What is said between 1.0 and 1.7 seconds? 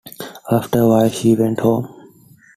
she went